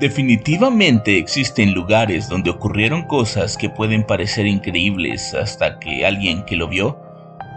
[0.00, 6.68] Definitivamente existen lugares donde ocurrieron cosas que pueden parecer increíbles hasta que alguien que lo
[6.68, 6.98] vio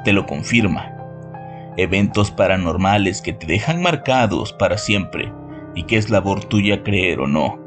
[0.04, 0.94] te lo confirma.
[1.78, 5.32] Eventos paranormales que te dejan marcados para siempre
[5.74, 7.58] y que es labor tuya creer o no.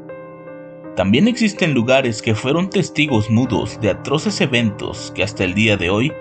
[0.95, 5.89] También existen lugares que fueron testigos mudos de atroces eventos que hasta el día de
[5.89, 6.13] hoy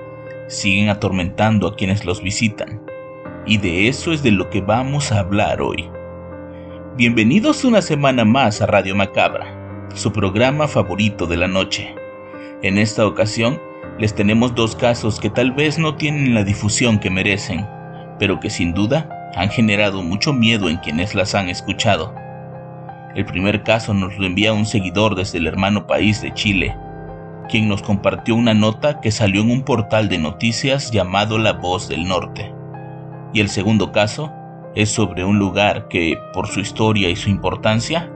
[0.48, 2.80] siguen atormentando a quienes los visitan.
[3.45, 5.90] Y de eso es de lo que vamos a hablar hoy.
[6.97, 9.45] Bienvenidos una semana más a Radio Macabra,
[9.95, 11.95] su programa favorito de la noche.
[12.63, 13.61] En esta ocasión
[13.99, 17.67] les tenemos dos casos que tal vez no tienen la difusión que merecen,
[18.19, 22.15] pero que sin duda han generado mucho miedo en quienes las han escuchado.
[23.15, 26.74] El primer caso nos lo envía un seguidor desde el hermano país de Chile,
[27.51, 31.91] quien nos compartió una nota que salió en un portal de noticias llamado La Voz
[31.91, 32.55] del Norte.
[33.35, 34.33] Y el segundo caso
[34.77, 38.13] es sobre un lugar que, por su historia y su importancia,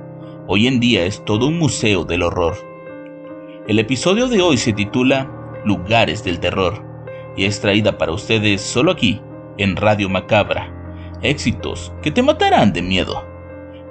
[0.46, 2.54] hoy en día es todo un museo del horror.
[3.66, 5.30] El episodio de hoy se titula
[5.64, 6.84] Lugares del Terror
[7.36, 9.20] y es traída para ustedes solo aquí,
[9.56, 10.70] en Radio Macabra.
[11.22, 13.24] Éxitos que te matarán de miedo.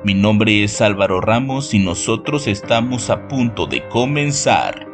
[0.04, 4.89] Mi nombre es Álvaro Ramos y nosotros estamos a punto de comenzar.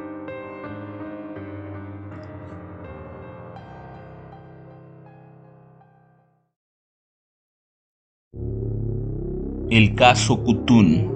[9.75, 11.11] El caso Kutun.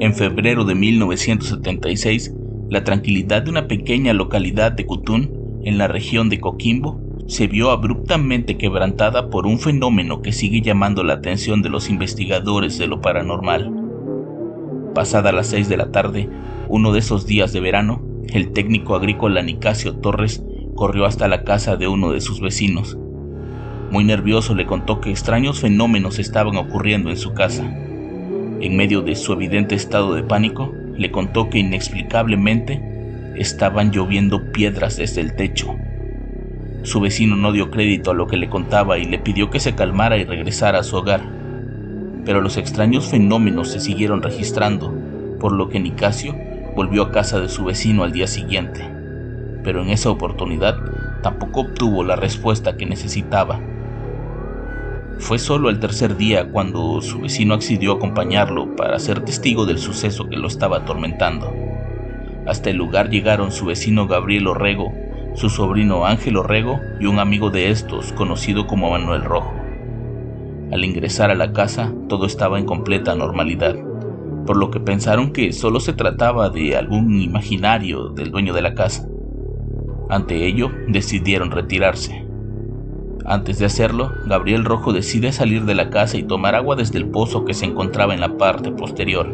[0.00, 2.34] En febrero de 1976,
[2.68, 7.70] la tranquilidad de una pequeña localidad de Kutun, en la región de Coquimbo, se vio
[7.70, 13.00] abruptamente quebrantada por un fenómeno que sigue llamando la atención de los investigadores de lo
[13.00, 13.72] paranormal.
[14.94, 16.28] Pasada las 6 de la tarde,
[16.68, 20.44] uno de esos días de verano, el técnico agrícola Nicasio Torres
[20.74, 22.98] corrió hasta la casa de uno de sus vecinos,
[23.92, 27.62] muy nervioso le contó que extraños fenómenos estaban ocurriendo en su casa.
[27.62, 32.80] En medio de su evidente estado de pánico, le contó que inexplicablemente
[33.36, 35.76] estaban lloviendo piedras desde el techo.
[36.84, 39.74] Su vecino no dio crédito a lo que le contaba y le pidió que se
[39.74, 41.20] calmara y regresara a su hogar.
[42.24, 44.90] Pero los extraños fenómenos se siguieron registrando,
[45.38, 46.34] por lo que Nicasio
[46.74, 48.88] volvió a casa de su vecino al día siguiente.
[49.62, 50.78] Pero en esa oportunidad
[51.22, 53.60] tampoco obtuvo la respuesta que necesitaba.
[55.18, 59.78] Fue solo el tercer día cuando su vecino accedió a acompañarlo para ser testigo del
[59.78, 61.52] suceso que lo estaba atormentando.
[62.46, 64.92] Hasta el lugar llegaron su vecino Gabriel Orrego,
[65.34, 69.52] su sobrino Ángel Orrego y un amigo de estos conocido como Manuel Rojo.
[70.72, 73.76] Al ingresar a la casa todo estaba en completa normalidad,
[74.46, 78.74] por lo que pensaron que solo se trataba de algún imaginario del dueño de la
[78.74, 79.06] casa.
[80.08, 82.26] Ante ello decidieron retirarse.
[83.24, 87.06] Antes de hacerlo, Gabriel Rojo decide salir de la casa y tomar agua desde el
[87.06, 89.32] pozo que se encontraba en la parte posterior.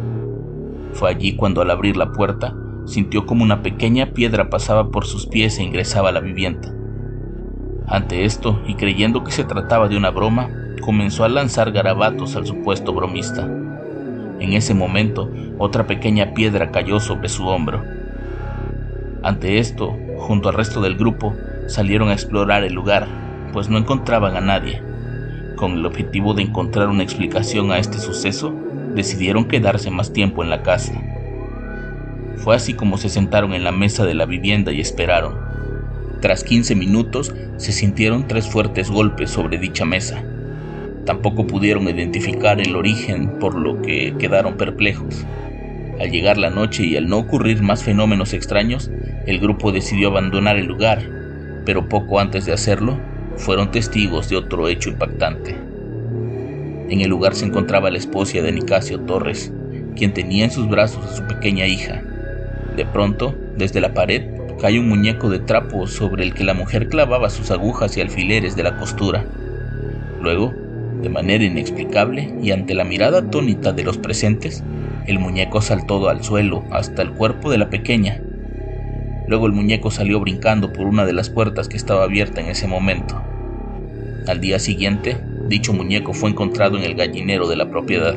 [0.93, 2.55] Fue allí cuando al abrir la puerta,
[2.85, 6.75] sintió como una pequeña piedra pasaba por sus pies e ingresaba a la vivienda.
[7.87, 10.51] Ante esto, y creyendo que se trataba de una broma,
[10.83, 13.45] comenzó a lanzar garabatos al supuesto bromista.
[14.41, 17.83] En ese momento, otra pequeña piedra cayó sobre su hombro.
[19.23, 21.35] Ante esto, junto al resto del grupo,
[21.67, 24.83] salieron a explorar el lugar, pues no encontraban a nadie.
[25.57, 28.55] Con el objetivo de encontrar una explicación a este suceso,
[28.95, 30.93] decidieron quedarse más tiempo en la casa.
[32.37, 35.35] Fue así como se sentaron en la mesa de la vivienda y esperaron.
[36.21, 40.23] Tras 15 minutos se sintieron tres fuertes golpes sobre dicha mesa.
[41.05, 45.25] Tampoco pudieron identificar el origen por lo que quedaron perplejos.
[46.01, 48.91] Al llegar la noche y al no ocurrir más fenómenos extraños,
[49.27, 51.03] el grupo decidió abandonar el lugar,
[51.65, 52.99] pero poco antes de hacerlo,
[53.39, 55.57] fueron testigos de otro hecho impactante.
[56.89, 59.53] En el lugar se encontraba la esposa de Nicasio Torres,
[59.97, 62.03] quien tenía en sus brazos a su pequeña hija.
[62.77, 64.23] De pronto, desde la pared,
[64.61, 68.57] cae un muñeco de trapo sobre el que la mujer clavaba sus agujas y alfileres
[68.57, 69.27] de la costura.
[70.21, 70.55] Luego,
[71.01, 74.65] De manera inexplicable y ante la mirada atónita de los presentes,
[75.07, 78.21] el muñeco saltó al suelo hasta el cuerpo de la pequeña.
[79.29, 82.67] Luego el muñeco salió brincando por una de las puertas que estaba abierta en ese
[82.67, 83.28] momento.
[84.29, 85.17] Al día siguiente,
[85.49, 88.15] dicho muñeco fue encontrado en el gallinero de la propiedad.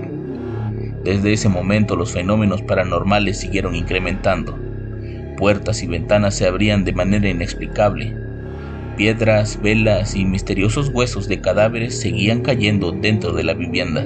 [1.06, 4.60] Desde ese momento los fenómenos paranormales siguieron incrementando.
[5.38, 8.14] Puertas y ventanas se abrían de manera inexplicable.
[8.98, 14.06] Piedras, velas y misteriosos huesos de cadáveres seguían cayendo dentro de la vivienda.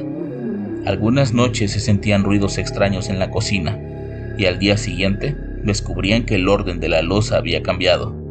[0.86, 3.80] Algunas noches se sentían ruidos extraños en la cocina
[4.38, 8.25] y al día siguiente descubrían que el orden de la losa había cambiado.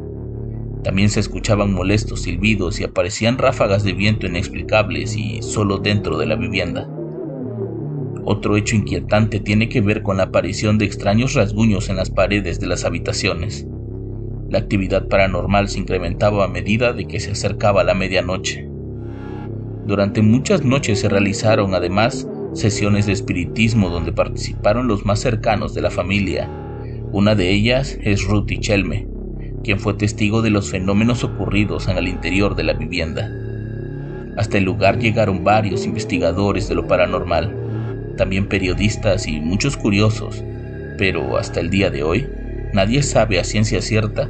[0.85, 6.27] También se escuchaban molestos silbidos y aparecían ráfagas de viento inexplicables y solo dentro de
[6.27, 6.87] la vivienda.
[8.27, 12.61] Otro hecho inquietante tiene que ver con la aparición de extraños rasguños en las paredes
[12.61, 13.67] de las habitaciones.
[14.51, 18.69] La actividad paranormal se incrementaba a medida de que se acercaba la medianoche.
[19.87, 25.81] Durante muchas noches se realizaron además sesiones de espiritismo donde participaron los más cercanos de
[25.81, 26.49] la familia.
[27.11, 29.14] Una de ellas es Ruth Chelme,
[29.65, 33.31] quien fue testigo de los fenómenos ocurridos en el interior de la vivienda.
[34.37, 37.53] Hasta el lugar llegaron varios investigadores de lo paranormal,
[38.17, 40.45] también periodistas y muchos curiosos,
[40.99, 42.29] pero hasta el día de hoy
[42.73, 44.29] nadie sabe a ciencia cierta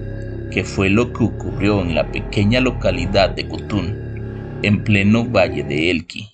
[0.51, 5.91] qué fue lo que ocurrió en la pequeña localidad de Kutun, en pleno valle de
[5.91, 6.34] Elqui.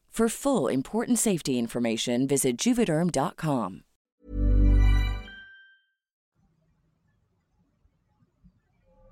[0.11, 3.83] For full important safety information, visit juvederm.com.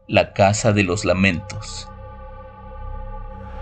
[0.10, 1.88] La Casa de los Lamentos.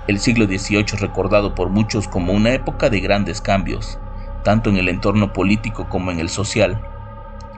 [0.08, 4.00] El siglo XVIII recordado por muchos como una época de grandes cambios,
[4.44, 6.82] tanto en el entorno político como en el social.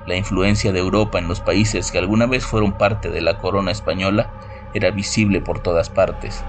[0.05, 3.71] La influencia de Europa en los países que alguna vez fueron parte de la corona
[3.71, 4.29] española
[4.73, 6.43] era visible por todas partes.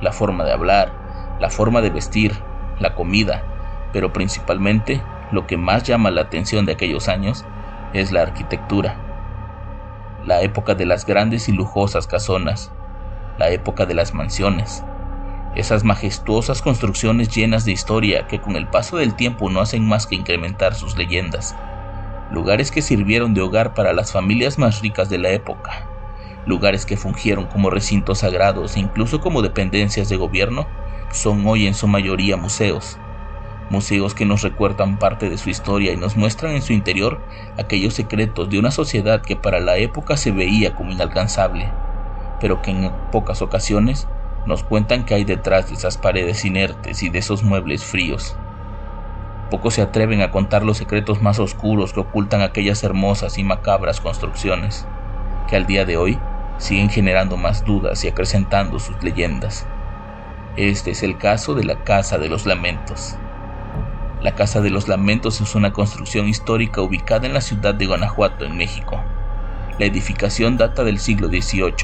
[0.00, 2.32] La forma de hablar, la forma de vestir,
[2.78, 3.44] la comida,
[3.92, 7.44] pero principalmente lo que más llama la atención de aquellos años
[7.92, 9.00] es la arquitectura.
[10.26, 12.72] La época de las grandes y lujosas casonas,
[13.38, 14.84] la época de las mansiones,
[15.54, 20.06] esas majestuosas construcciones llenas de historia que con el paso del tiempo no hacen más
[20.06, 21.54] que incrementar sus leyendas,
[22.30, 25.88] lugares que sirvieron de hogar para las familias más ricas de la época,
[26.46, 30.66] lugares que fungieron como recintos sagrados e incluso como dependencias de gobierno,
[31.14, 32.98] son hoy en su mayoría museos.
[33.70, 37.20] Museos que nos recuerdan parte de su historia y nos muestran en su interior
[37.56, 41.70] aquellos secretos de una sociedad que para la época se veía como inalcanzable,
[42.40, 44.08] pero que en pocas ocasiones
[44.44, 48.36] nos cuentan que hay detrás de esas paredes inertes y de esos muebles fríos.
[49.50, 54.00] Pocos se atreven a contar los secretos más oscuros que ocultan aquellas hermosas y macabras
[54.00, 54.86] construcciones,
[55.48, 56.18] que al día de hoy
[56.58, 59.66] siguen generando más dudas y acrecentando sus leyendas.
[60.56, 63.16] Este es el caso de la Casa de los Lamentos.
[64.22, 68.44] La Casa de los Lamentos es una construcción histórica ubicada en la ciudad de Guanajuato,
[68.44, 69.00] en México.
[69.80, 71.74] La edificación data del siglo XVIII.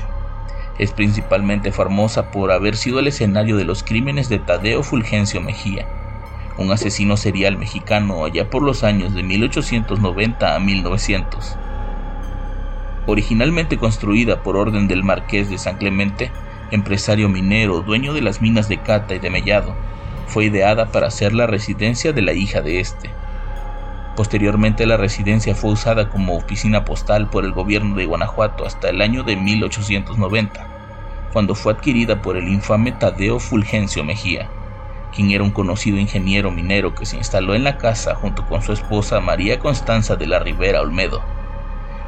[0.79, 5.89] Es principalmente famosa por haber sido el escenario de los crímenes de Tadeo Fulgencio Mejía,
[6.57, 11.57] un asesino serial mexicano allá por los años de 1890 a 1900.
[13.09, 16.31] Originalmente construida por orden del marqués de San Clemente,
[16.71, 19.75] empresario minero, dueño de las minas de Cata y de Mellado,
[20.27, 23.11] fue ideada para ser la residencia de la hija de este.
[24.17, 29.03] Posteriormente la residencia fue usada como oficina postal por el gobierno de Guanajuato hasta el
[29.03, 30.67] año de 1890,
[31.33, 34.51] cuando fue adquirida por el infame Tadeo Fulgencio Mejía,
[35.15, 38.73] quien era un conocido ingeniero minero que se instaló en la casa junto con su
[38.73, 41.23] esposa María Constanza de la Rivera Olmedo.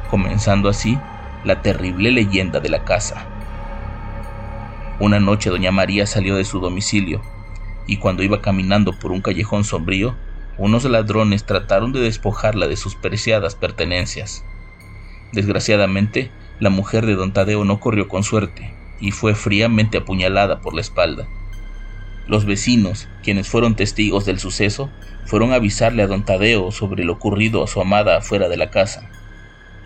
[0.09, 0.99] comenzando así
[1.43, 3.32] la terrible leyenda de la casa.
[5.03, 7.21] Una noche doña María salió de su domicilio
[7.85, 10.15] y cuando iba caminando por un callejón sombrío,
[10.57, 14.45] unos ladrones trataron de despojarla de sus preciadas pertenencias.
[15.33, 16.31] Desgraciadamente,
[16.61, 20.79] la mujer de don Tadeo no corrió con suerte y fue fríamente apuñalada por la
[20.79, 21.27] espalda.
[22.25, 24.89] Los vecinos, quienes fueron testigos del suceso,
[25.25, 28.69] fueron a avisarle a don Tadeo sobre lo ocurrido a su amada afuera de la
[28.69, 29.09] casa.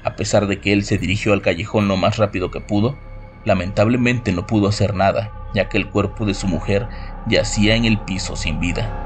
[0.03, 2.99] A pesar de que él se dirigió al callejón lo más rápido que pudo,
[3.45, 6.87] lamentablemente no pudo hacer nada, ya que el cuerpo de su mujer
[7.27, 9.03] yacía en el piso sin vida.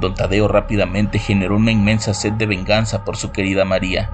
[0.00, 4.10] Don Tadeo rápidamente generó una inmensa sed de venganza por su querida María,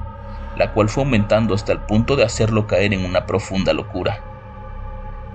[0.56, 4.20] la cual fue aumentando hasta el punto de hacerlo caer en una profunda locura.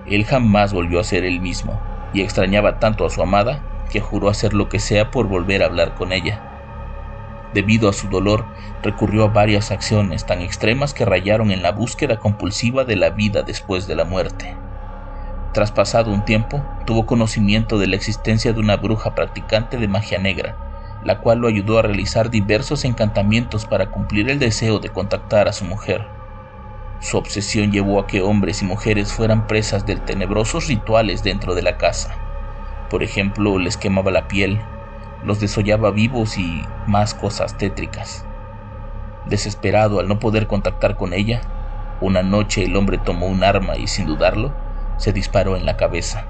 [0.06, 1.78] Él jamás volvió a ser el mismo,
[2.14, 5.66] y extrañaba tanto a su amada que juró hacer lo que sea por volver a
[5.66, 6.47] hablar con ella.
[7.54, 8.44] Debido a su dolor,
[8.82, 13.42] recurrió a varias acciones tan extremas que rayaron en la búsqueda compulsiva de la vida
[13.42, 14.56] después de la muerte.
[15.54, 20.18] Tras pasado un tiempo, tuvo conocimiento de la existencia de una bruja practicante de magia
[20.18, 20.56] negra,
[21.04, 25.52] la cual lo ayudó a realizar diversos encantamientos para cumplir el deseo de contactar a
[25.52, 26.06] su mujer.
[27.00, 31.62] Su obsesión llevó a que hombres y mujeres fueran presas de tenebrosos rituales dentro de
[31.62, 32.14] la casa.
[32.90, 34.60] Por ejemplo, les quemaba la piel,
[35.24, 38.24] los desollaba vivos y más cosas tétricas.
[39.26, 41.40] Desesperado al no poder contactar con ella,
[42.00, 44.52] una noche el hombre tomó un arma y sin dudarlo,
[44.96, 46.24] se disparó en la cabeza.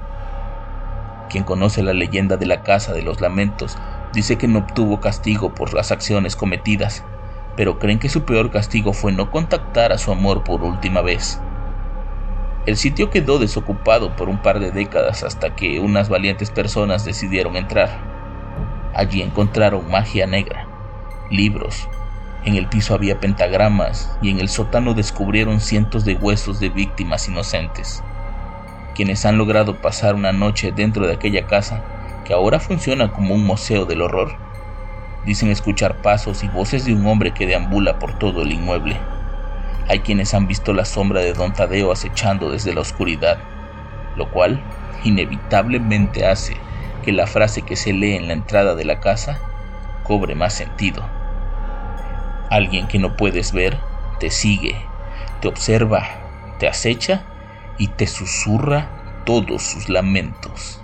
[1.29, 3.77] Quien conoce la leyenda de la Casa de los Lamentos
[4.13, 7.03] dice que no obtuvo castigo por las acciones cometidas,
[7.55, 11.39] pero creen que su peor castigo fue no contactar a su amor por última vez.
[12.65, 17.55] El sitio quedó desocupado por un par de décadas hasta que unas valientes personas decidieron
[17.55, 18.08] entrar.
[18.93, 20.67] Allí encontraron magia negra,
[21.29, 21.87] libros,
[22.43, 27.27] en el piso había pentagramas y en el sótano descubrieron cientos de huesos de víctimas
[27.27, 28.01] inocentes
[28.99, 31.85] quienes han logrado pasar una noche dentro de aquella casa,
[32.25, 34.35] que ahora funciona como un museo del horror.
[35.25, 38.99] Dicen escuchar pasos y voces de un hombre que deambula por todo el inmueble.
[39.87, 43.39] Hay quienes han visto la sombra de don Tadeo acechando desde la oscuridad,
[44.17, 44.61] lo cual
[45.05, 46.57] inevitablemente hace
[47.01, 49.39] que la frase que se lee en la entrada de la casa
[50.03, 51.07] cobre más sentido.
[52.49, 53.79] Alguien que no puedes ver
[54.19, 54.75] te sigue,
[55.41, 56.07] te observa,
[56.59, 57.25] te acecha
[57.77, 60.81] y te susurra todos sus lamentos.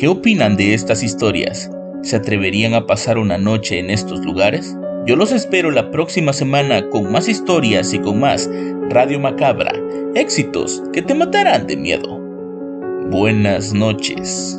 [0.00, 1.70] ¿Qué opinan de estas historias?
[2.00, 4.74] ¿Se atreverían a pasar una noche en estos lugares?
[5.06, 8.48] Yo los espero la próxima semana con más historias y con más
[8.88, 9.74] Radio Macabra
[10.14, 12.18] éxitos que te matarán de miedo.
[13.10, 14.58] Buenas noches.